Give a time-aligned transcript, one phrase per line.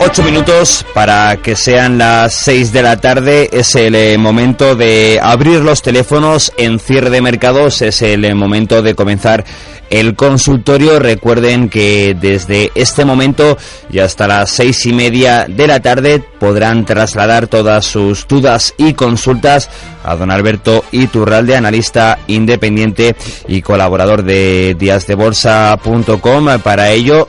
[0.00, 3.48] Ocho minutos para que sean las seis de la tarde.
[3.52, 7.80] Es el eh, momento de abrir los teléfonos en cierre de mercados.
[7.80, 9.44] Es el eh, momento de comenzar
[9.90, 10.98] el consultorio.
[10.98, 13.56] Recuerden que desde este momento
[13.90, 18.94] y hasta las seis y media de la tarde podrán trasladar todas sus dudas y
[18.94, 19.70] consultas
[20.02, 23.16] a don Alberto Iturralde, analista independiente
[23.48, 26.58] y colaborador de díasdebolsa.com.
[26.62, 27.28] Para ello,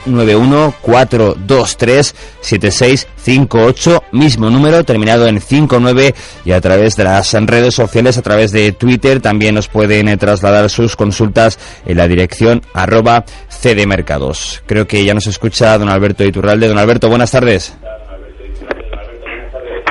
[2.59, 6.13] 914237658, mismo número, terminado en 59
[6.45, 10.17] y a través de las redes sociales, a través de Twitter, también nos pueden eh,
[10.17, 14.63] trasladar sus consultas en la dirección arroba cdmercados.
[14.65, 16.67] Creo que ya nos escucha don Alberto Iturralde.
[16.67, 17.75] Don Alberto, buenas tardes.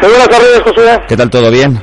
[0.00, 1.00] buenas tardes, José.
[1.08, 1.30] ¿Qué tal?
[1.30, 1.80] ¿Todo bien?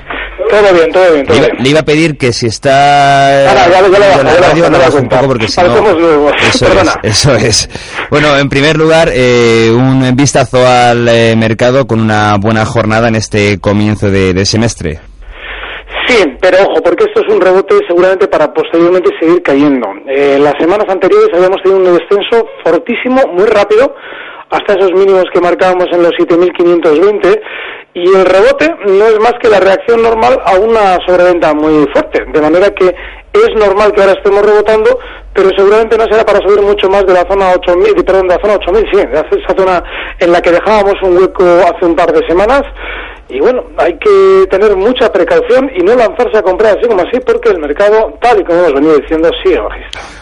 [0.51, 1.25] Todo bien, todo bien.
[1.25, 1.63] Todo le, bien.
[1.63, 5.27] le, iba a pedir que si está Ahora, ya, ya la radio, no un poco
[5.27, 5.89] porque si no
[6.37, 6.93] eso Perdona.
[7.03, 7.69] es, eso es.
[8.09, 13.15] Bueno, en primer lugar, eh, un vistazo al eh, mercado con una buena jornada en
[13.15, 14.99] este comienzo de, de semestre.
[16.07, 19.87] Sí, pero ojo, porque esto es un rebote seguramente para posteriormente seguir cayendo.
[20.07, 23.95] Eh, las semanas anteriores habíamos tenido un descenso fortísimo, muy rápido,
[24.51, 27.41] hasta esos mínimos que marcábamos en los 7.520
[27.93, 32.23] y el rebote no es más que la reacción normal a una sobreventa muy fuerte,
[32.25, 32.93] de manera que
[33.33, 34.99] es normal que ahora estemos rebotando,
[35.33, 38.41] pero seguramente no será para subir mucho más de la zona 8000, perdón, de la
[38.41, 39.83] zona 8000, sí, de esa zona
[40.19, 42.63] en la que dejábamos un hueco hace un par de semanas.
[43.29, 47.19] Y bueno, hay que tener mucha precaución y no lanzarse a comprar así como así,
[47.25, 50.20] porque el mercado, tal y como hemos venido diciendo, sigue bajista.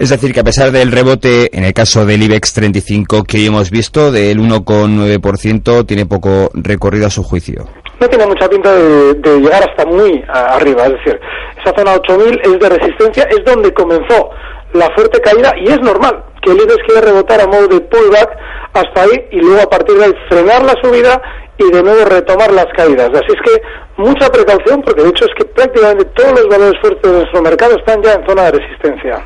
[0.00, 3.46] Es decir, que a pesar del rebote, en el caso del IBEX 35 que hoy
[3.48, 7.66] hemos visto, del 1,9%, tiene poco recorrido a su juicio.
[8.00, 10.86] no tiene mucha pinta de, llegar hasta muy arriba.
[10.86, 11.20] Es decir,
[11.60, 14.30] esa zona 8000 es de resistencia, es donde comenzó
[14.72, 18.30] la fuerte caída y es normal que el IBEX quiera rebotar a modo de pullback
[18.72, 21.20] hasta ahí y luego a partir de ahí frenar la subida
[21.58, 23.10] y de nuevo retomar las caídas.
[23.10, 23.62] Así es que
[23.98, 27.76] mucha precaución porque de hecho es que prácticamente todos los valores fuertes de nuestro mercado
[27.76, 29.22] están ya en zona de resistencia.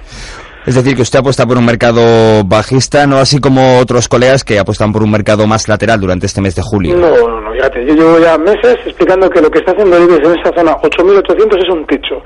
[0.66, 4.58] Es decir, que usted apuesta por un mercado bajista, no así como otros colegas que
[4.58, 6.96] apuestan por un mercado más lateral durante este mes de julio.
[6.96, 10.04] No, no, no, fíjate, yo llevo ya meses explicando que lo que está haciendo el
[10.04, 12.22] IBEX en esa zona 8.800 es un techo.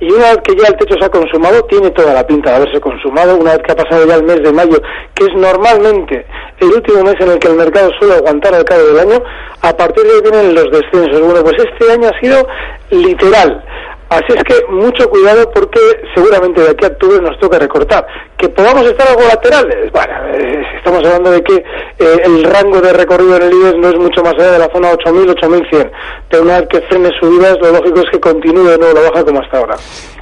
[0.00, 2.56] Y una vez que ya el techo se ha consumado, tiene toda la pinta de
[2.56, 4.80] haberse consumado, una vez que ha pasado ya el mes de mayo,
[5.14, 6.24] que es normalmente
[6.60, 9.22] el último mes en el que el mercado suele aguantar al cabo del año,
[9.60, 11.20] a partir de ahí vienen los descensos.
[11.20, 12.48] Bueno, pues este año ha sido
[12.90, 13.62] literal.
[14.08, 15.80] Así es que mucho cuidado porque
[16.14, 18.06] seguramente de aquí a octubre nos toca recortar.
[18.36, 22.92] Que podamos estar algo laterales, bueno, eh, estamos hablando de que eh, el rango de
[22.92, 25.90] recorrido en el IBEX no es mucho más allá de la zona 8.000, 8.100.
[26.28, 29.24] Pero una vez que frene subidas, lo lógico es que continúe de nuevo la baja
[29.24, 29.76] como hasta ahora.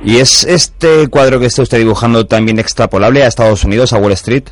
[0.04, 4.12] ¿Y es este cuadro que está usted dibujando también extrapolable a Estados Unidos, a Wall
[4.12, 4.44] Street?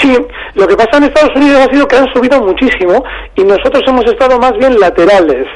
[0.00, 0.16] Sí,
[0.54, 3.02] lo que pasa en Estados Unidos ha sido que han subido muchísimo
[3.34, 5.46] y nosotros hemos estado más bien laterales.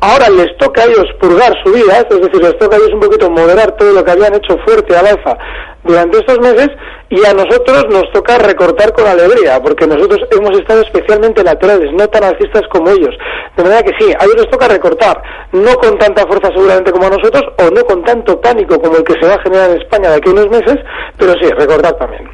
[0.00, 3.30] Ahora les toca a ellos purgar subidas, es decir, les toca a ellos un poquito
[3.30, 5.38] moderar todo lo que habían hecho fuerte al alza
[5.84, 6.68] durante estos meses
[7.10, 12.08] y a nosotros nos toca recortar con alegría, porque nosotros hemos estado especialmente laterales, no
[12.08, 13.14] tan alcistas como ellos.
[13.56, 17.06] De manera que sí, a ellos les toca recortar, no con tanta fuerza seguramente como
[17.06, 19.82] a nosotros, o no con tanto pánico como el que se va a generar en
[19.82, 20.76] España de aquí a unos meses,
[21.18, 22.28] pero sí, recortar también.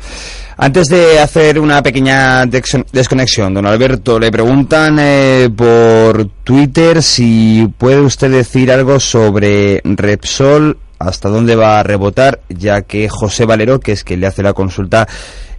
[0.60, 8.00] Antes de hacer una pequeña desconexión, don Alberto, le preguntan eh, por Twitter si puede
[8.00, 13.92] usted decir algo sobre Repsol, hasta dónde va a rebotar, ya que José Valero, que
[13.92, 15.06] es quien le hace la consulta,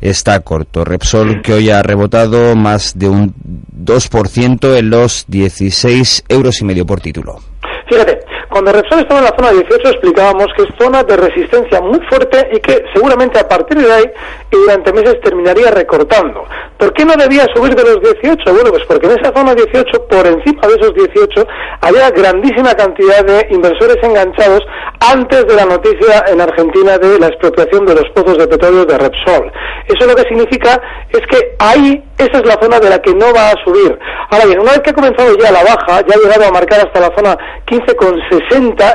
[0.02, 0.84] está corto.
[0.84, 6.86] Repsol que hoy ha rebotado más de un 2% en los 16 euros y medio
[6.86, 7.40] por título.
[7.88, 12.00] Fíjate, cuando Repsol estaba en la zona 18 explicábamos que es zona de resistencia muy
[12.10, 14.06] fuerte y que seguramente a partir de ahí
[14.52, 16.46] y durante meses terminaría recortando.
[16.78, 18.38] ¿Por qué no debía subir de los 18?
[18.52, 21.48] Bueno, pues porque en esa zona 18, por encima de esos 18,
[21.82, 24.62] había grandísima cantidad de inversores enganchados
[25.00, 28.98] antes de la noticia en Argentina de la expropiación de los pozos de petróleo de
[28.98, 29.52] Repsol.
[29.88, 33.32] Eso lo que significa es que ahí esa es la zona de la que no
[33.34, 33.98] va a subir.
[34.32, 36.80] Ahora bien, una vez que ha comenzado ya la baja, ya ha llegado a marcar
[36.80, 38.39] hasta la zona 15,60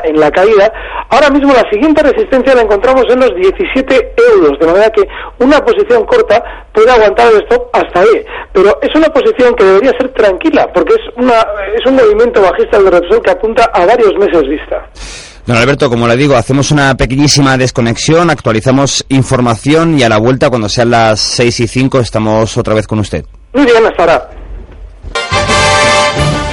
[0.04, 0.72] en la caída,
[1.10, 5.02] ahora mismo la siguiente resistencia la encontramos en los 17 euros, de manera que
[5.38, 6.42] una posición corta
[6.72, 8.24] puede aguantar el stop hasta ahí.
[8.52, 11.40] Pero es una posición que debería ser tranquila, porque es, una,
[11.74, 14.88] es un movimiento bajista de Repsol que apunta a varios meses vista.
[15.46, 20.48] Don Alberto, como le digo, hacemos una pequeñísima desconexión, actualizamos información y a la vuelta,
[20.48, 23.24] cuando sean las 6 y 5, estamos otra vez con usted.
[23.52, 24.43] Muy bien, hasta ahora.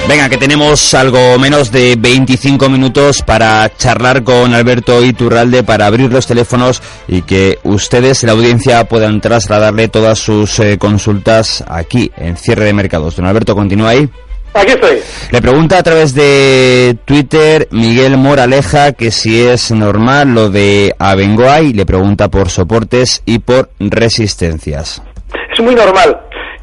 [0.08, 6.12] Venga, que tenemos algo menos de 25 minutos para charlar con Alberto Iturralde, para abrir
[6.12, 12.36] los teléfonos y que ustedes, la audiencia, puedan trasladarle todas sus eh, consultas aquí, en
[12.36, 13.16] cierre de mercados.
[13.16, 14.08] Don Alberto, continúa ahí.
[14.54, 14.98] Aquí estoy.
[15.30, 21.60] Le pregunta a través de Twitter Miguel Moraleja que si es normal lo de Abengoa
[21.60, 25.00] le pregunta por soportes y por resistencias.
[25.52, 26.20] Es muy normal.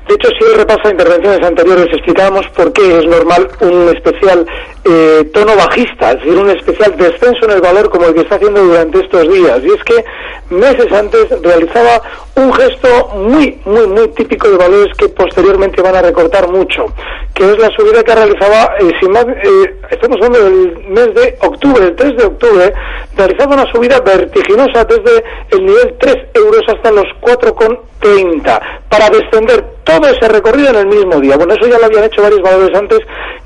[0.10, 4.44] De hecho, si él repasa intervenciones anteriores, explicábamos por qué es normal un especial
[4.84, 8.38] eh, tono bajista, es decir, un especial descenso en el valor como el que está
[8.38, 9.60] haciendo durante estos días.
[9.64, 10.04] Y es que
[10.50, 12.02] meses antes realizaba
[12.34, 16.88] un gesto muy, muy, muy típico de valores que posteriormente van a recortar mucho,
[17.36, 21.86] que es la subida que realizaba, eh, sin eh, estamos hablando del mes de octubre,
[21.86, 22.74] el 3 de octubre,
[23.20, 30.08] realizaba una subida vertiginosa desde el nivel 3 euros hasta los 4,30 para descender todo
[30.08, 31.36] ese recorrido en el mismo día.
[31.36, 33.00] Bueno, eso ya lo habían hecho varios valores antes,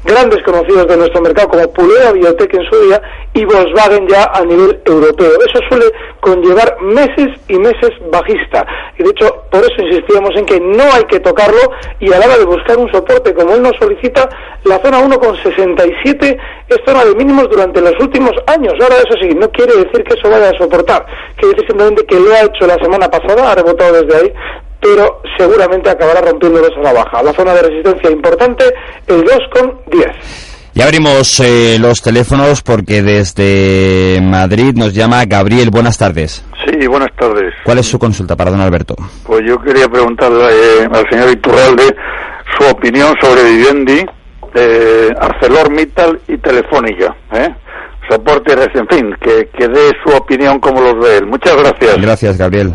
[0.03, 3.01] grandes conocidos de nuestro mercado como Pulea, Biotech en su día
[3.33, 5.31] y Volkswagen ya a nivel europeo.
[5.47, 5.85] Eso suele
[6.19, 8.65] conllevar meses y meses bajista.
[8.99, 11.61] Y de hecho, por eso insistíamos en que no hay que tocarlo
[11.99, 14.29] y a la hora de buscar un soporte como él nos solicita,
[14.65, 16.37] la zona 1,67
[16.67, 18.73] es zona de mínimos durante los últimos años.
[18.81, 21.05] Ahora, eso sí, no quiere decir que eso vaya a soportar.
[21.35, 24.33] Quiere decir simplemente que lo ha hecho la semana pasada, ha rebotado desde ahí,
[24.81, 27.23] pero seguramente acabará rompiéndolos a la baja.
[27.23, 28.65] La zona de resistencia importante,
[29.07, 30.53] el 2,10.
[30.75, 35.69] Ya abrimos eh, los teléfonos porque desde Madrid nos llama Gabriel.
[35.69, 36.43] Buenas tardes.
[36.65, 37.53] Sí, buenas tardes.
[37.63, 38.95] ¿Cuál es su consulta para don Alberto?
[39.23, 41.95] Pues yo quería preguntarle eh, al señor Iturralde
[42.57, 44.03] su opinión sobre Vivendi,
[44.55, 47.15] eh, ArcelorMittal y Telefónica.
[47.33, 47.53] ¿eh?
[48.09, 51.25] Soporte, en fin, que, que dé su opinión como los ve él.
[51.25, 52.01] Muchas gracias.
[52.01, 52.73] Gracias, Gabriel.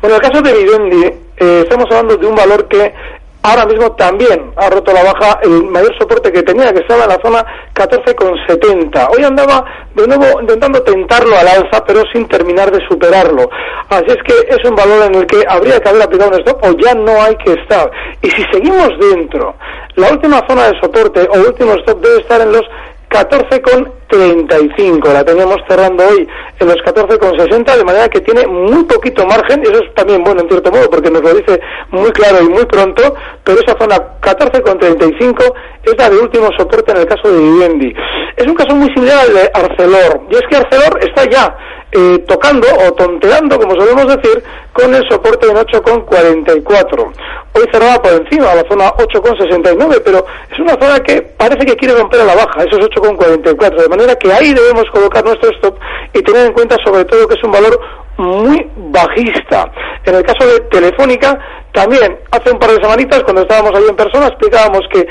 [0.00, 1.06] Bueno, en el caso de Vivendi,
[1.38, 2.94] eh, estamos hablando de un valor que
[3.42, 7.10] ahora mismo también ha roto la baja el mayor soporte que tenía, que estaba en
[7.10, 7.44] la zona
[7.74, 9.08] 14,70.
[9.16, 9.64] Hoy andaba
[9.94, 13.48] de nuevo intentando tentarlo al alza, pero sin terminar de superarlo.
[13.88, 16.64] Así es que es un valor en el que habría que haber aplicado un stop
[16.64, 17.90] o ya no hay que estar.
[18.22, 19.54] Y si seguimos dentro,
[19.96, 22.62] la última zona de soporte o último stop debe estar en los
[23.10, 25.12] 14,35.
[25.12, 26.28] La teníamos cerrando hoy
[26.58, 30.42] en los 14,60, de manera que tiene muy poquito margen, y eso es también bueno
[30.42, 31.60] en cierto modo, porque nos lo dice
[31.90, 33.14] muy claro y muy pronto,
[33.44, 37.94] pero esa zona 14,35 es la de último soporte en el caso de Vivendi.
[38.36, 41.56] Es un caso muy similar al de Arcelor, y es que Arcelor está ya
[41.92, 44.42] eh, tocando o tonteando, como solemos decir,
[44.72, 47.12] con el soporte en 8,44.
[47.54, 51.76] Hoy cerraba por encima, a la zona 8,69, pero es una zona que parece que
[51.76, 55.78] quiere romper a la baja, esos 8,44, de manera que ahí debemos colocar nuestro stop
[56.12, 57.80] y tener en cuenta sobre todo que es un valor
[58.18, 59.70] muy bajista.
[60.04, 61.38] En el caso de Telefónica,
[61.72, 65.06] también hace un par de semanitas, cuando estábamos ahí en persona, explicábamos que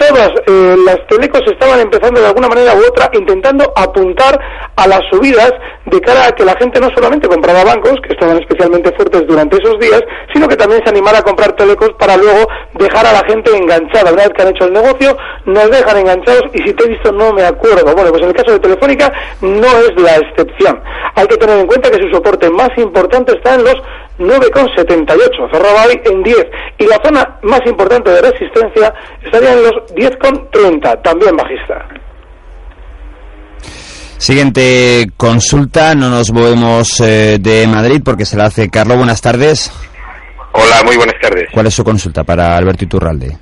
[0.00, 4.40] todas eh, las telecos estaban empezando de alguna manera u otra intentando apuntar
[4.74, 5.52] a las subidas
[5.84, 9.58] de cara a que la gente no solamente compraba bancos, que estaban especialmente fuertes durante
[9.58, 10.00] esos días,
[10.32, 14.12] sino que también se animara a comprar telecos para luego dejar a la gente enganchada.
[14.12, 17.12] Una vez que han hecho el negocio, nos dejan enganchados y si te he visto
[17.12, 17.94] no me acuerdo.
[17.94, 19.12] Bueno, pues en el caso de Telefónica
[19.42, 20.80] no es la excepción.
[21.14, 23.76] Hay que tener en cuenta que su soporte más importante está en los
[24.20, 26.36] 9,78, cerraba hoy en 10.
[26.78, 28.92] Y la zona más importante de resistencia
[29.24, 31.88] estaría en los 10,30, también bajista.
[34.18, 38.98] Siguiente consulta, no nos movemos eh, de Madrid porque se la hace Carlos.
[38.98, 39.72] Buenas tardes.
[40.52, 41.48] Hola, muy buenas tardes.
[41.54, 43.38] ¿Cuál es su consulta para Alberto Iturralde?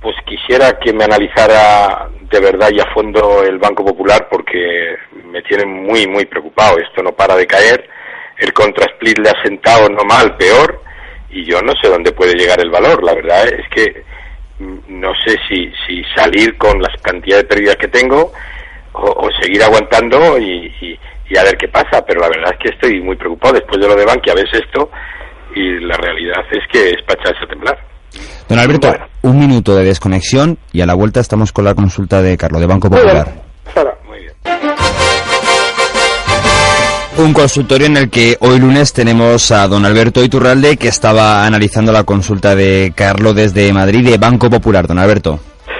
[0.00, 4.96] Pues quisiera que me analizara de verdad y a fondo el Banco Popular porque
[5.30, 6.78] me tiene muy, muy preocupado.
[6.78, 7.84] Esto no para de caer
[8.42, 10.82] el contrasplit le ha sentado no mal, peor,
[11.30, 13.02] y yo no sé dónde puede llegar el valor.
[13.04, 14.04] La verdad es que
[14.58, 18.32] mm, no sé si, si salir con las cantidades de pérdidas que tengo
[18.94, 20.98] o, seguir aguantando y,
[21.38, 23.54] a ver qué pasa, pero la verdad es que estoy muy preocupado.
[23.54, 24.90] Después de lo de Bankia ves esto
[25.54, 27.78] y la realidad es que es para echarse a temblar.
[28.48, 32.36] Don Alberto, un minuto de desconexión y a la vuelta estamos con la consulta de
[32.36, 33.41] Carlos, de Banco Popular.
[37.22, 41.92] Un consultorio en el que hoy lunes tenemos a don Alberto Iturralde que estaba analizando
[41.92, 44.88] la consulta de Carlos desde Madrid de Banco Popular.
[44.88, 45.38] Don Alberto.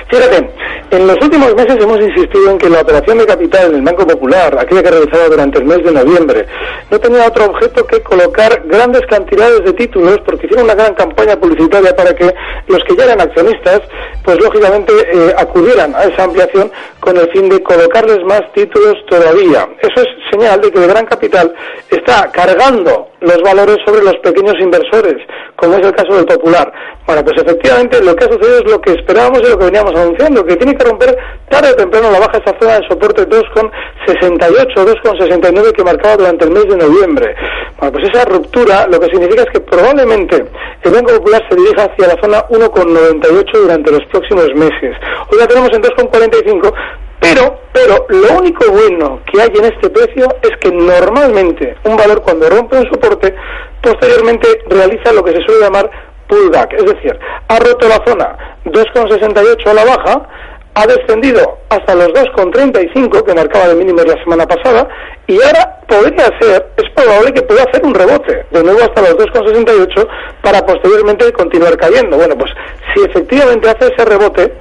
[0.08, 0.51] Fíjate,
[0.92, 4.06] en los últimos meses hemos insistido en que la operación de capital en el Banco
[4.06, 6.46] Popular, aquella que realizaba durante el mes de noviembre,
[6.90, 11.36] no tenía otro objeto que colocar grandes cantidades de títulos, porque hicieron una gran campaña
[11.36, 12.34] publicitaria para que
[12.66, 13.80] los que ya eran accionistas,
[14.22, 16.70] pues lógicamente eh, acudieran a esa ampliación
[17.00, 19.66] con el fin de colocarles más títulos todavía.
[19.80, 21.54] Eso es señal de que el gran capital
[21.90, 25.16] está cargando los valores sobre los pequeños inversores,
[25.56, 26.70] como es el caso del Popular.
[27.06, 29.94] Bueno, pues efectivamente lo que ha sucedido es lo que esperábamos y lo que veníamos
[29.94, 31.16] anunciando, que tiene que romper
[31.48, 36.52] tarde o temprano la baja esa zona de soporte 2,68, 2,69 que marcaba durante el
[36.52, 37.34] mes de noviembre.
[37.78, 40.44] Bueno, pues esa ruptura lo que significa es que probablemente
[40.82, 44.96] el Banco Popular se dirija hacia la zona 1,98 durante los próximos meses.
[45.28, 46.72] Hoy la tenemos en 2,45,
[47.20, 52.22] pero, pero lo único bueno que hay en este precio es que normalmente un valor
[52.22, 53.34] cuando rompe un soporte,
[53.82, 55.90] posteriormente realiza lo que se suele llamar
[56.32, 60.28] pullback, es decir, ha roto la zona 2,68 a la baja,
[60.74, 64.88] ha descendido hasta los 2,35 que marcaba de mínimo la semana pasada
[65.26, 69.16] y ahora podría ser, es probable que pueda hacer un rebote de nuevo hasta los
[69.18, 70.08] 2,68
[70.40, 72.16] para posteriormente continuar cayendo.
[72.16, 72.50] Bueno, pues
[72.94, 74.54] si efectivamente hace ese rebote,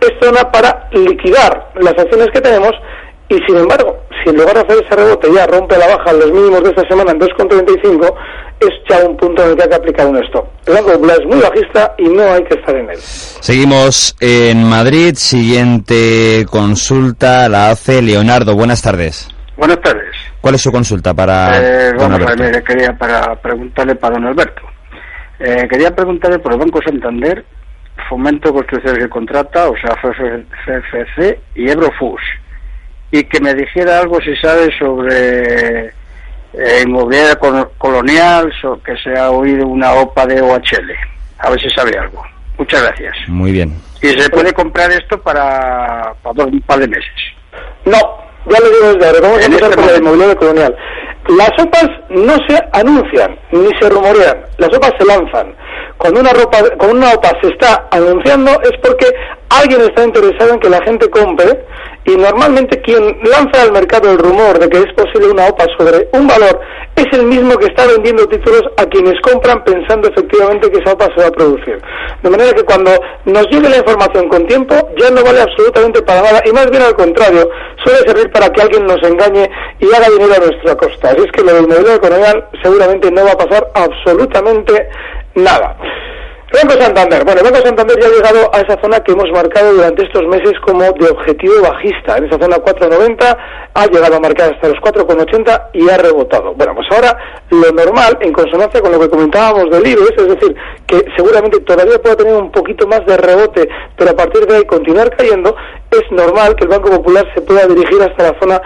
[0.00, 2.72] es zona para liquidar las acciones que tenemos
[3.28, 6.18] y sin embargo, si en lugar de hacer ese rebote ya rompe la baja en
[6.20, 8.14] los mínimos de esta semana en 2,35,
[8.60, 10.46] es ya un punto en el que hay que aplicar un stop.
[10.66, 12.96] El Popular es muy bajista y no hay que estar en él.
[12.98, 15.14] Seguimos en Madrid.
[15.14, 18.54] Siguiente consulta la hace Leonardo.
[18.54, 19.28] Buenas tardes.
[19.56, 20.14] Buenas tardes.
[20.40, 24.62] ¿Cuál es su consulta para eh, vamos a ver, quería para preguntarle para don Alberto.
[25.40, 27.44] Eh, quería preguntarle por el Banco Santander
[28.08, 32.20] Fomento Construcciones que Contrata, o sea, FFC y Eurofus.
[33.10, 37.38] Y que me dijera algo, si sabe, sobre eh, inmobiliaria
[37.78, 38.52] colonial,
[38.84, 40.92] que se ha oído una OPA de OHL.
[41.38, 42.22] A ver si sabe algo.
[42.58, 43.16] Muchas gracias.
[43.28, 43.74] Muy bien.
[44.02, 47.12] ¿Y se puede comprar esto para, para un par de meses?
[47.84, 47.98] No,
[48.46, 49.20] ya le digo desde ahora.
[49.22, 50.76] Vamos a empezar por la inmobiliaria colonial.
[51.28, 55.54] Las OPAs no se anuncian ni se rumorean, las OPAs se lanzan.
[55.98, 59.06] Cuando una, ropa, cuando una OPA se está anunciando es porque
[59.50, 61.66] alguien está interesado en que la gente compre
[62.08, 66.08] y normalmente quien lanza al mercado el rumor de que es posible una OPA sobre
[66.12, 66.58] un valor
[66.96, 71.08] es el mismo que está vendiendo títulos a quienes compran pensando efectivamente que esa OPA
[71.14, 71.80] se va a producir.
[72.22, 72.90] De manera que cuando
[73.26, 76.82] nos llegue la información con tiempo ya no vale absolutamente para nada y más bien
[76.82, 77.50] al contrario,
[77.84, 79.48] suele servir para que alguien nos engañe
[79.78, 81.10] y haga dinero a nuestra costa.
[81.10, 84.88] Así es que lo del modelo económico seguramente no va a pasar absolutamente
[85.34, 85.76] nada.
[86.50, 87.24] Banco Santander.
[87.24, 90.54] Bueno, Banco Santander ya ha llegado a esa zona que hemos marcado durante estos meses
[90.64, 92.16] como de objetivo bajista.
[92.16, 93.36] En esa zona 4,90
[93.74, 96.54] ha llegado a marcar hasta los 4,80 y ha rebotado.
[96.54, 97.18] Bueno, pues ahora
[97.50, 102.00] lo normal, en consonancia con lo que comentábamos del IBEX, es decir, que seguramente todavía
[102.00, 105.54] pueda tener un poquito más de rebote, pero a partir de ahí continuar cayendo,
[105.90, 108.62] es normal que el Banco Popular se pueda dirigir hasta la zona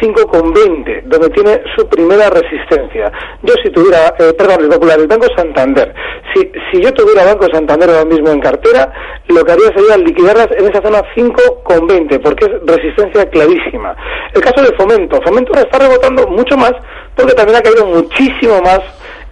[0.00, 3.12] 5,20, donde tiene su primera resistencia.
[3.42, 5.94] Yo si tuviera, eh, perdón, el Popular, el Banco Santander,
[6.34, 8.92] si, si yo tuviera Banco Santander ahora mismo en cartera,
[9.28, 13.94] lo que haría sería liquidarlas en esa zona 5,20, porque es resistencia clarísima.
[14.34, 16.72] El caso de Fomento, Fomento está rebotando mucho más,
[17.14, 18.80] porque también ha caído muchísimo más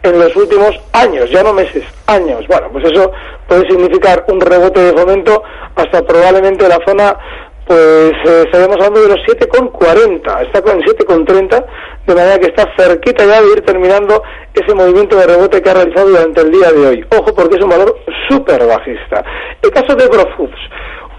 [0.03, 2.47] en los últimos años, ya no meses, años.
[2.49, 3.13] Bueno, pues eso
[3.47, 5.43] puede significar un rebote de fomento
[5.77, 7.17] hasta probablemente la zona
[7.71, 11.65] pues eh, hablando de los 7,40, está con 7,30,
[12.05, 15.75] de manera que está cerquita ya de ir terminando ese movimiento de rebote que ha
[15.75, 17.07] realizado durante el día de hoy.
[17.17, 17.97] Ojo porque es un valor
[18.29, 19.23] súper bajista.
[19.63, 20.59] El caso de Grofoods,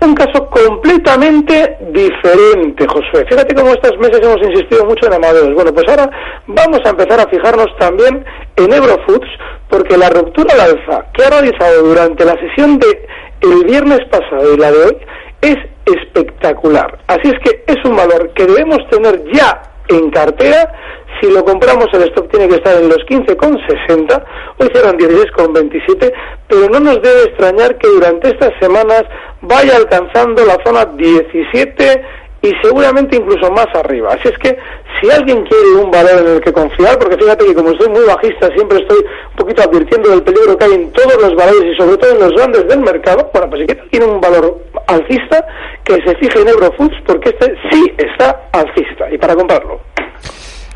[0.01, 3.25] un caso completamente diferente, Josué.
[3.29, 5.53] Fíjate cómo estos meses hemos insistido mucho en Amadeus.
[5.53, 6.11] Bueno, pues ahora
[6.47, 8.25] vamos a empezar a fijarnos también
[8.57, 9.29] en Eurofoods,
[9.69, 13.07] porque la ruptura al alza que ha realizado durante la sesión de
[13.39, 14.97] el viernes pasado y la de hoy
[15.43, 16.99] es espectacular.
[17.07, 20.73] Así es que es un valor que debemos tener ya en cartera.
[21.19, 24.23] Si lo compramos, el stop tiene que estar en los 15,60.
[24.57, 26.13] Hoy serán 16,27.
[26.47, 29.03] Pero no nos debe extrañar que durante estas semanas
[29.41, 32.01] vaya alcanzando la zona 17
[32.43, 34.13] y seguramente incluso más arriba.
[34.13, 34.57] Así es que
[34.99, 38.03] si alguien quiere un valor en el que confiar, porque fíjate que como soy muy
[38.05, 39.03] bajista, siempre estoy
[39.41, 42.31] poquito advirtiendo del peligro que hay en todos los valores y sobre todo en los
[42.33, 45.45] grandes del mercado, bueno, pues si tiene un valor alcista,
[45.83, 49.79] que se fije en Eurofoods, porque este sí está alcista, y para comprarlo.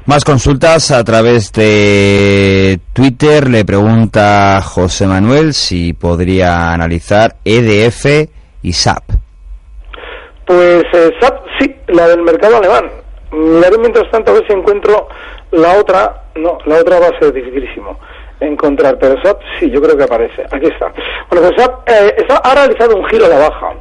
[0.06, 3.50] Más consultas a través de Twitter.
[3.50, 8.30] Le pregunta José Manuel si podría analizar EDF
[8.62, 9.04] y SAP.
[10.46, 12.92] Pues eh, SAP sí, la del mercado alemán.
[13.32, 15.08] Miraré mientras tanto a ver si encuentro
[15.52, 16.22] la otra.
[16.36, 17.98] No, la otra va a ser dificilísimo
[18.40, 20.44] encontrar, pero SAP sí, yo creo que aparece.
[20.52, 20.92] Aquí está.
[21.30, 23.74] Bueno, pues SAP eh, ha realizado un giro a la baja.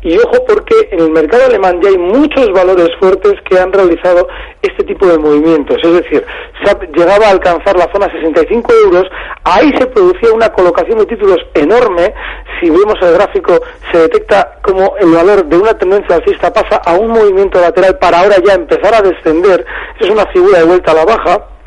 [0.00, 4.28] Y ojo porque en el mercado alemán ya hay muchos valores fuertes que han realizado
[4.62, 5.76] este tipo de movimientos.
[5.82, 6.24] Es decir,
[6.64, 9.04] SAP llegaba a alcanzar la zona 65 euros,
[9.44, 12.14] ahí se producía una colocación de títulos enorme.
[12.60, 13.60] Si vemos el gráfico,
[13.92, 18.20] se detecta como el valor de una tendencia alcista pasa a un movimiento lateral para
[18.20, 19.64] ahora ya empezar a descender.
[19.98, 21.57] Es una figura de vuelta a la baja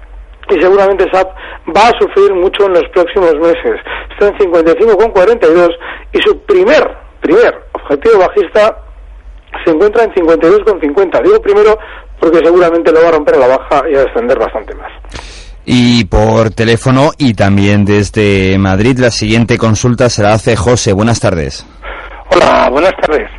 [0.51, 1.27] y seguramente SAP
[1.75, 3.79] va a sufrir mucho en los próximos meses.
[4.11, 5.69] Está en 55,42
[6.13, 6.83] y su primer,
[7.21, 8.77] primer objetivo bajista
[9.65, 11.23] se encuentra en 52,50.
[11.23, 11.77] Digo primero
[12.19, 14.91] porque seguramente lo va a romper a la baja y a descender bastante más.
[15.65, 20.93] Y por teléfono y también desde Madrid, la siguiente consulta se la hace José.
[20.93, 21.65] Buenas tardes.
[22.33, 23.29] Hola, buenas tardes.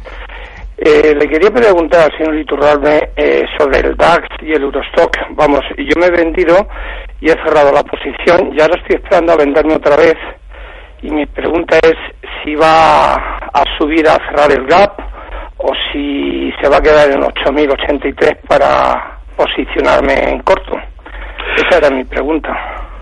[0.85, 5.17] Eh, le quería preguntar al señor Iturralde eh, sobre el DAX y el Eurostock.
[5.31, 6.67] Vamos, yo me he vendido
[7.21, 10.17] y he cerrado la posición y ahora estoy esperando a venderme otra vez.
[11.01, 11.95] Y mi pregunta es
[12.43, 14.99] si va a subir a cerrar el gap
[15.59, 20.81] o si se va a quedar en 8.083 para posicionarme en corto.
[21.59, 22.51] Esa era mi pregunta.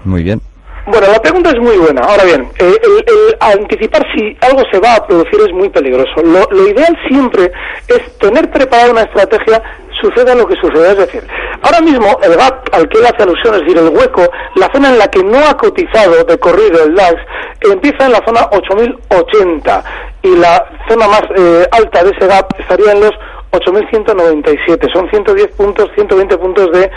[0.04, 0.49] Muy bien.
[0.86, 2.02] Bueno, la pregunta es muy buena.
[2.02, 6.22] Ahora bien, eh, el, anticipar si algo se va a producir es muy peligroso.
[6.22, 7.52] Lo, lo, ideal siempre
[7.88, 9.62] es tener preparada una estrategia
[10.00, 10.92] suceda lo que suceda.
[10.92, 11.26] Es decir,
[11.62, 14.22] ahora mismo el gap al que él hace alusión, es decir, el hueco,
[14.56, 17.16] la zona en la que no ha cotizado de corrido el DAX,
[17.60, 19.84] empieza en la zona 8080
[20.22, 23.12] y la zona más eh, alta de ese gap estaría en los
[23.52, 24.92] 8.197.
[24.92, 26.90] Son 110 puntos, 120 puntos de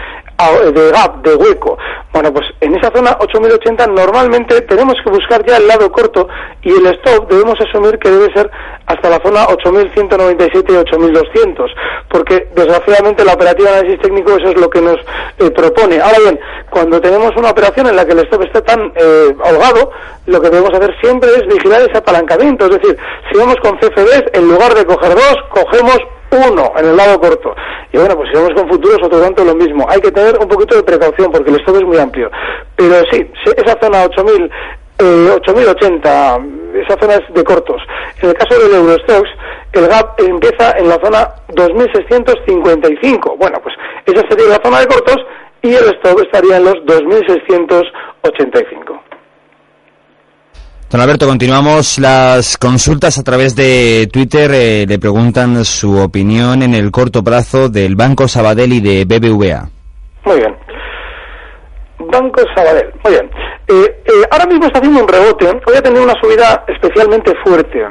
[0.73, 1.77] de gap, de hueco.
[2.11, 6.27] Bueno, pues en esa zona 8080 normalmente tenemos que buscar ya el lado corto
[6.61, 8.49] y el stop debemos asumir que debe ser
[8.85, 11.71] hasta la zona 8197 y 8200,
[12.09, 14.97] porque desgraciadamente la operativa de análisis técnico eso es lo que nos
[15.39, 15.99] eh, propone.
[16.01, 19.91] Ahora bien, cuando tenemos una operación en la que el stop esté tan eh, ahogado,
[20.27, 22.97] lo que debemos hacer siempre es vigilar ese apalancamiento, es decir,
[23.31, 25.97] si vamos con CFDs, en lugar de coger dos, cogemos
[26.33, 27.53] uno en el lado corto.
[27.91, 29.85] Y bueno, pues si vamos con futuros, otro tanto lo mismo.
[29.89, 32.31] Hay que tener un poquito de precaución porque el stock es muy amplio.
[32.75, 34.51] Pero sí, esa zona 8000,
[34.99, 36.39] eh, 8080,
[36.85, 37.81] esa zona es de cortos.
[38.21, 39.27] En el caso del Eurostox,
[39.73, 43.35] el gap empieza en la zona 2655.
[43.37, 43.75] Bueno, pues
[44.05, 45.17] esa sería la zona de cortos
[45.61, 49.12] y el stock estaría en los 2685.
[50.93, 54.51] Don Alberto, continuamos las consultas a través de Twitter.
[54.53, 59.67] Eh, le preguntan su opinión en el corto plazo del Banco Sabadell y de BBVA.
[60.23, 60.55] Muy bien.
[61.97, 62.93] Banco Sabadell.
[63.03, 63.25] Muy bien.
[63.69, 65.47] Eh, eh, ahora mismo está haciendo un rebote.
[65.65, 67.83] Hoy ha tenido una subida especialmente fuerte.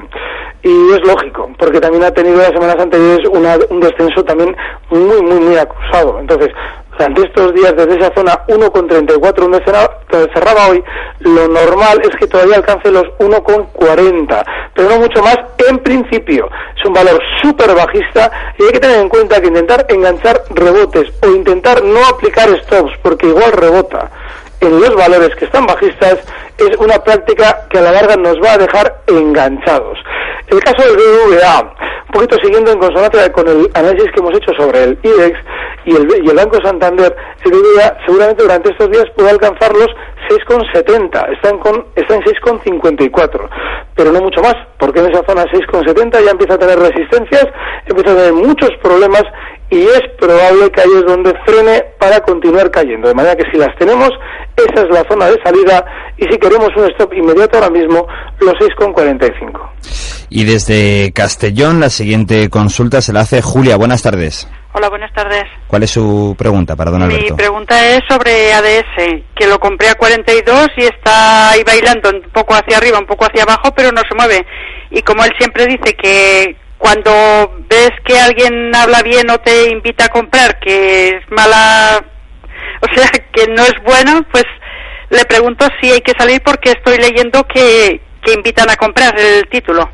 [0.63, 4.55] Y es lógico, porque también ha tenido las semanas anteriores un descenso también
[4.91, 6.21] muy, muy, muy acusado.
[6.21, 6.51] Entonces,
[6.99, 10.83] durante estos días desde esa zona 1,34 donde cerraba hoy,
[11.21, 15.37] lo normal es que todavía alcance los 1,40, pero no mucho más
[15.69, 16.49] en principio.
[16.77, 21.13] Es un valor súper bajista y hay que tener en cuenta que intentar enganchar rebotes
[21.23, 24.11] o intentar no aplicar stops porque igual rebota
[24.63, 26.19] en los valores que están bajistas
[26.57, 29.99] es una práctica que a la larga nos va a dejar enganchados.
[30.47, 31.61] El caso del BBVA,
[32.07, 35.39] un poquito siguiendo en consonancia con el análisis que hemos hecho sobre el IDEX
[35.85, 39.89] y el, Banco Santander, el BBVA seguramente durante estos días puede alcanzar los
[40.29, 43.49] 6,70, están, con, está en 6,54,
[43.97, 47.47] pero no mucho más, porque en esa zona 6,70 ya empieza a tener resistencias,
[47.87, 49.25] empieza a tener muchos problemas
[49.73, 53.09] y es probable que ahí es donde frene para continuar cayendo.
[53.09, 54.11] De manera que si las tenemos,
[54.55, 55.83] esa es la zona de salida
[56.19, 58.07] y si queremos un stop inmediato ahora mismo,
[58.39, 59.71] los 6,45.
[60.29, 63.77] Y desde Castellón, la siguiente consulta se la hace Julia.
[63.77, 64.47] Buenas tardes.
[64.75, 65.45] Hola, buenas tardes.
[65.67, 67.33] ¿Cuál es su pregunta para don Alberto?
[67.35, 72.21] Mi pregunta es sobre ADS, que lo compré a 42 y está ahí bailando un
[72.31, 74.47] poco hacia arriba, un poco hacia abajo, pero no se mueve.
[74.91, 77.13] Y como él siempre dice que cuando
[77.71, 82.05] ves que alguien habla bien o te invita a comprar, que es mala,
[82.83, 84.45] o sea, que no es bueno, pues
[85.11, 89.49] le pregunto si hay que salir porque estoy leyendo que, que invitan a comprar el
[89.49, 89.89] título.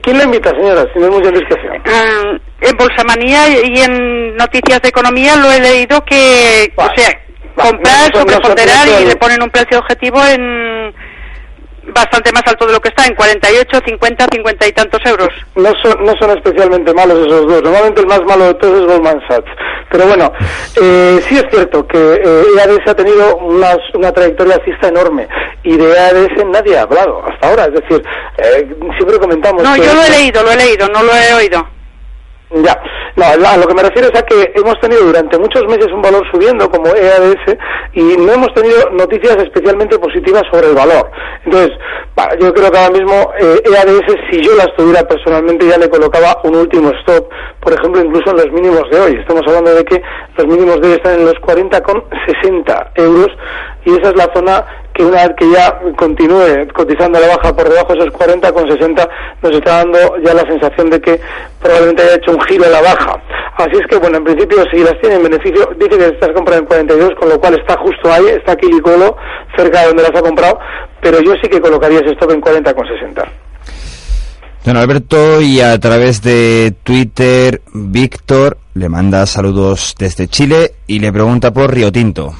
[0.00, 0.86] ¿Quién le invita, señora?
[0.92, 1.76] Si no es mucha discreción.
[1.78, 7.20] Mm, en Bolsamanía y en Noticias de Economía lo he leído que, o sea,
[7.56, 10.94] comprar, sobreponderar y le ponen un precio objetivo en
[11.92, 15.28] bastante más alto de lo que está, en 48, 50, 50 y tantos euros.
[15.54, 17.62] No son, no son especialmente malos esos dos.
[17.62, 19.50] Normalmente el más malo de todos es Goldman Sachs.
[19.90, 20.32] Pero bueno,
[20.80, 25.26] eh, sí es cierto que eh, EADS ha tenido una, una trayectoria alcista enorme
[25.62, 27.64] y de EADS nadie ha hablado hasta ahora.
[27.66, 28.02] Es decir,
[28.38, 29.62] eh, siempre comentamos.
[29.62, 31.77] No, yo lo he leído, lo he leído, no lo he oído.
[32.50, 32.80] Ya,
[33.16, 36.00] no, a lo que me refiero es a que hemos tenido durante muchos meses un
[36.00, 37.58] valor subiendo como EADS
[37.92, 41.10] y no hemos tenido noticias especialmente positivas sobre el valor.
[41.44, 41.76] Entonces,
[42.40, 46.40] yo creo que ahora mismo eh, EADS, si yo la estuviera personalmente, ya le colocaba
[46.44, 47.28] un último stop,
[47.60, 49.16] por ejemplo, incluso en los mínimos de hoy.
[49.20, 50.00] Estamos hablando de que
[50.38, 53.28] los mínimos de hoy están en los 40,60 euros
[53.84, 54.64] y esa es la zona
[54.98, 58.52] que una vez que ya continúe cotizando a la baja por debajo de esos 40
[58.52, 59.08] con 60
[59.42, 61.20] nos está dando ya la sensación de que
[61.62, 63.22] probablemente haya hecho un giro a la baja.
[63.58, 66.62] Así es que, bueno, en principio, si las tiene en beneficio, dice que estás comprando
[66.62, 69.16] en 42, con lo cual está justo ahí, está aquí Licolo,
[69.56, 70.58] cerca de donde las ha comprado,
[71.00, 73.24] pero yo sí que colocaría ese stop en 40,60.
[74.64, 81.12] Don Alberto, y a través de Twitter, Víctor le manda saludos desde Chile y le
[81.12, 82.34] pregunta por Río Tinto.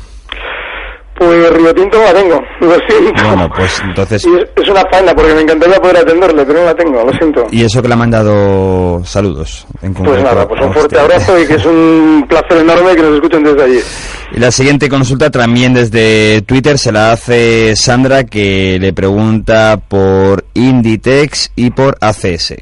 [1.18, 3.24] Pues Río Tinto la tengo, lo siento.
[3.26, 4.24] Bueno, pues entonces...
[4.24, 7.12] Y es, es una faena porque me encantaría poder atenderle, pero no la tengo, lo
[7.12, 7.46] siento.
[7.50, 9.66] Y eso que le ha mandado saludos.
[9.82, 13.14] En Pues nada, pues un fuerte abrazo y que es un placer enorme que nos
[13.14, 13.80] escuchen desde allí.
[14.30, 20.44] Y la siguiente consulta también desde Twitter se la hace Sandra que le pregunta por
[20.52, 22.56] Inditex y por ACS.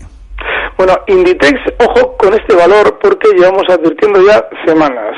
[0.79, 5.17] Bueno, Inditex, ojo con este valor porque llevamos advirtiendo ya semanas.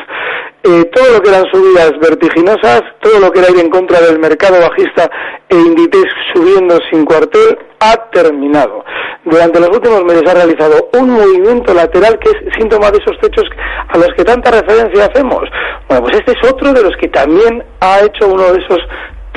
[0.64, 4.18] Eh, todo lo que eran subidas vertiginosas, todo lo que era ir en contra del
[4.18, 5.08] mercado bajista
[5.48, 8.84] e Inditex subiendo sin cuartel, ha terminado.
[9.24, 13.44] Durante los últimos meses ha realizado un movimiento lateral que es síntoma de esos techos
[13.88, 15.44] a los que tanta referencia hacemos.
[15.88, 18.78] Bueno, pues este es otro de los que también ha hecho uno de esos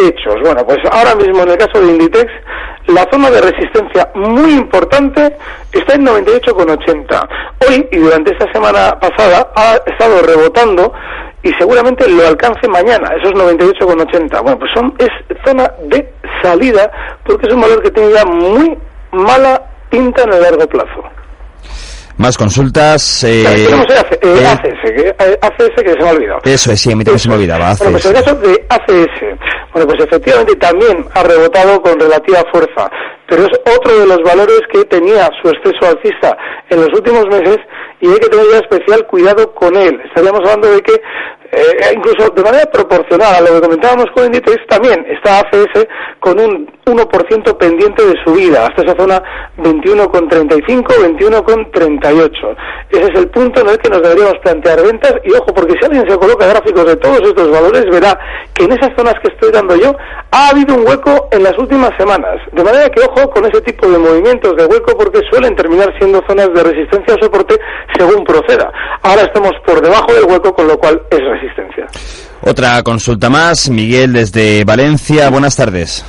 [0.02, 0.36] techos.
[0.42, 2.32] Bueno, pues ahora mismo en el caso de Inditex,
[2.88, 5.38] la zona de resistencia muy importante
[5.72, 7.30] está en 98,80.
[7.68, 10.94] Hoy y durante esta semana pasada ha estado rebotando
[11.44, 14.42] y seguramente lo alcance mañana, esos 98,80.
[14.42, 15.10] Bueno, pues son, es
[15.46, 16.12] zona de
[16.42, 16.92] salida
[17.24, 18.78] porque es un valor que tiene ya muy
[19.12, 21.04] mala pinta en el largo plazo.
[22.22, 23.24] Más consultas.
[23.24, 23.84] eh, Claro,
[24.22, 26.40] el eh, eh, ACS, que, eh, ACS que se me ha olvidado.
[26.44, 27.74] Eso es, sí, a mí también se me olvidaba.
[27.80, 28.24] Bueno, pues el ACS.
[28.26, 29.40] caso de ACS,
[29.74, 32.90] bueno, pues efectivamente también ha rebotado con relativa fuerza,
[33.28, 36.38] pero es otro de los valores que tenía su exceso alcista
[36.70, 37.58] en los últimos meses
[38.02, 40.00] y hay que tener ya especial cuidado con él.
[40.06, 40.94] Estaríamos hablando de que
[41.54, 45.86] eh, incluso de manera proporcional a lo que comentábamos con Inditex, también está ACS
[46.20, 49.22] con un 1% pendiente de subida, hasta esa zona
[49.58, 50.86] 21,35,
[51.20, 52.56] 21,38.
[52.90, 55.86] Ese es el punto en el que nos deberíamos plantear ventas y ojo, porque si
[55.86, 58.18] alguien se coloca gráficos de todos estos valores, verá
[58.54, 59.96] que en esas zonas que estoy dando yo
[60.32, 62.38] ha habido un hueco en las últimas semanas.
[62.52, 66.22] De manera que ojo con ese tipo de movimientos de hueco porque suelen terminar siendo
[66.28, 67.58] zonas de resistencia o soporte
[67.98, 68.72] según proceda.
[69.04, 71.88] Ahora estamos por debajo del hueco, con lo cual es resistencia.
[72.42, 73.70] Otra consulta más.
[73.70, 75.30] Miguel desde Valencia.
[75.30, 76.04] Buenas tardes.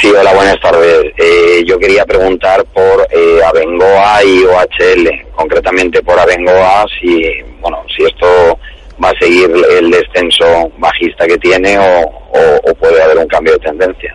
[0.00, 1.04] Sí, hola, buenas tardes.
[1.16, 7.22] Eh, yo quería preguntar por eh, Abengoa y OHL, concretamente por Abengoa, si,
[7.60, 8.58] bueno, si esto
[9.02, 13.58] va a seguir el descenso bajista que tiene o, o- puede haber un cambio de
[13.60, 14.14] tendencia.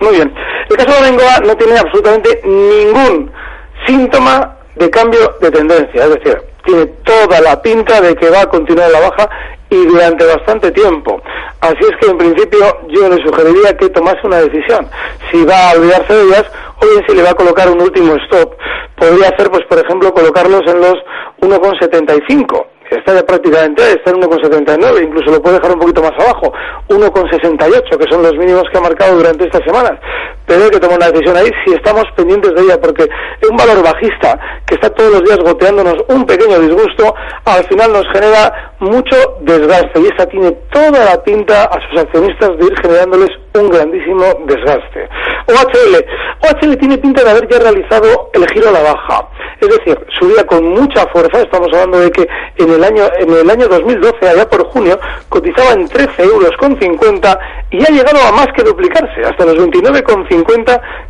[0.00, 0.34] Muy bien.
[0.68, 3.30] El caso de Bengoa no tiene absolutamente ningún
[3.86, 8.46] síntoma de cambio de tendencia, es decir, tiene toda la pinta de que va a
[8.48, 9.30] continuar la baja
[9.74, 11.20] y durante bastante tiempo.
[11.60, 14.88] Así es que en principio yo le sugeriría que tomase una decisión.
[15.30, 16.44] Si va a olvidarse de ellas
[16.80, 18.54] o bien si le va a colocar un último stop.
[18.96, 20.94] Podría hacer, pues por ejemplo, colocarlos en los
[21.40, 26.52] 1,75 está ya prácticamente, está en 1,79, incluso lo puede dejar un poquito más abajo,
[26.88, 29.92] 1,68, que son los mínimos que ha marcado durante estas semanas.
[30.46, 33.08] Hay que tomar una decisión ahí si estamos pendientes de ella, porque
[33.50, 38.04] un valor bajista que está todos los días goteándonos un pequeño disgusto, al final nos
[38.12, 43.30] genera mucho desgaste y esta tiene toda la pinta a sus accionistas de ir generándoles
[43.54, 45.08] un grandísimo desgaste.
[45.46, 46.04] OHL,
[46.40, 49.28] OHL tiene pinta de haber ya realizado el giro a la baja,
[49.60, 53.50] es decir, subía con mucha fuerza, estamos hablando de que en el año en el
[53.50, 57.38] año 2012, allá por junio, cotizaba en 13 euros con 50
[57.70, 60.33] y ha llegado a más que duplicarse, hasta los 29,50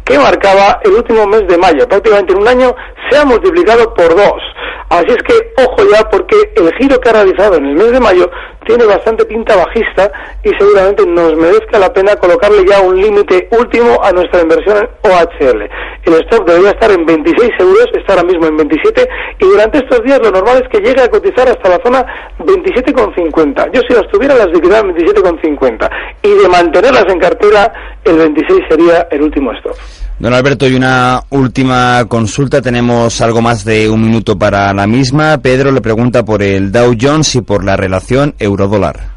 [0.05, 1.89] que marcaba el último mes de mayo.
[1.89, 2.75] Prácticamente en un año
[3.09, 4.43] se ha multiplicado por dos.
[4.91, 8.01] Así es que ojo ya porque el giro que ha realizado en el mes de
[8.01, 8.31] mayo
[8.65, 10.11] tiene bastante pinta bajista
[10.43, 14.89] y seguramente nos merezca la pena colocarle ya un límite último a nuestra inversión en
[15.11, 15.63] OHL.
[16.05, 20.03] El stock debería estar en 26 euros, está ahora mismo en 27 y durante estos
[20.03, 22.05] días lo normal es que llegue a cotizar hasta la zona
[22.39, 23.71] 27,50.
[23.73, 25.91] Yo si las tuviera las liquidaba en 27,50
[26.23, 27.73] y de mantenerlas en cartera
[28.05, 29.77] el 26 sería el último stop.
[30.19, 32.63] Don Alberto, y una última consulta.
[32.63, 35.39] Tenemos algo más de un minuto para la misma.
[35.39, 39.14] Pedro le pregunta por el Dow Jones y por la relación euro-dólar.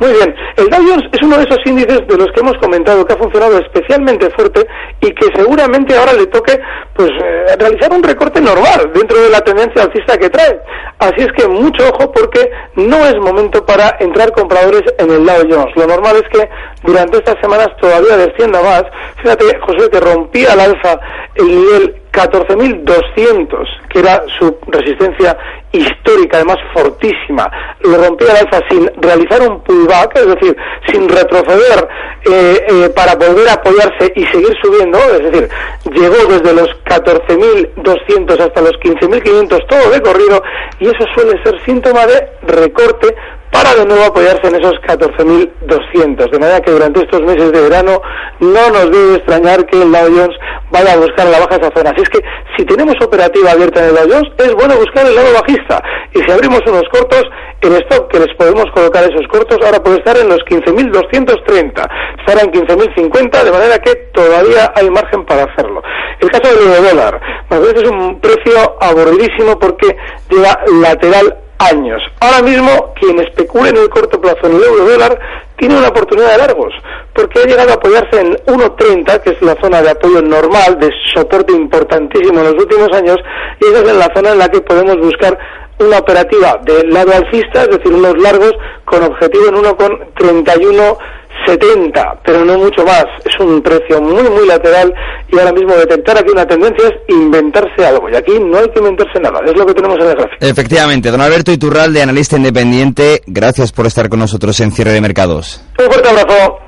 [0.00, 3.06] Muy bien, el Dow Jones es uno de esos índices de los que hemos comentado
[3.06, 4.66] que ha funcionado especialmente fuerte
[5.00, 6.58] y que seguramente ahora le toque
[6.96, 10.60] pues eh, realizar un recorte normal dentro de la tendencia alcista que trae.
[10.98, 15.46] Así es que mucho ojo porque no es momento para entrar compradores en el Dow
[15.48, 15.76] Jones.
[15.76, 16.48] Lo normal es que
[16.82, 18.82] durante estas semanas todavía descienda más.
[19.22, 20.98] Fíjate, José, que rompía al alza
[21.36, 25.36] el nivel 14.200 que era su resistencia
[25.70, 27.48] histórica, además fortísima,
[27.80, 30.56] lo rompía el alza sin realizar un pullback, es decir,
[30.88, 31.88] sin retroceder
[32.28, 35.48] eh, eh, para volver a apoyarse y seguir subiendo, es decir,
[35.92, 40.42] llegó desde los 14.200 hasta los 15.500 todo de corrido
[40.80, 43.14] y eso suele ser síntoma de recorte
[43.54, 46.28] para de nuevo apoyarse en esos 14.200.
[46.28, 48.02] De manera que durante estos meses de verano
[48.40, 50.28] no nos debe extrañar que el Dow
[50.72, 51.90] vaya a buscar la baja esa zona.
[51.90, 52.20] Así es que
[52.56, 55.82] si tenemos operativa abierta en el es bueno buscar el lado bajista.
[56.12, 57.22] Y si abrimos unos cortos,
[57.60, 61.88] el stock que les podemos colocar esos cortos ahora puede estar en los 15.230.
[62.18, 65.82] Estará en 15.050, de manera que todavía hay margen para hacerlo.
[66.20, 67.20] El caso del euro dólar,
[67.50, 69.96] más veces es un precio aburridísimo porque
[70.30, 72.02] lleva lateral años.
[72.20, 75.18] Ahora mismo, quien especule en el corto plazo en el euro dólar
[75.56, 76.74] tiene una oportunidad de largos,
[77.14, 80.90] porque ha llegado a apoyarse en 1.30, que es la zona de apoyo normal, de
[81.14, 83.16] soporte importantísimo en los últimos años,
[83.60, 85.38] y esa es la zona en la que podemos buscar
[85.78, 88.52] una operativa de lado alcista, es decir, unos largos
[88.84, 90.98] con objetivo en 1.31
[91.46, 93.04] 70, pero no mucho más.
[93.24, 94.92] Es un precio muy, muy lateral
[95.28, 98.08] y ahora mismo detectar aquí una tendencia es inventarse algo.
[98.10, 100.36] Y aquí no hay que inventarse nada, es lo que tenemos en el gráfico.
[100.40, 105.62] Efectivamente, don Alberto Iturralde, analista independiente, gracias por estar con nosotros en Cierre de Mercados.
[105.78, 106.63] Un fuerte abrazo.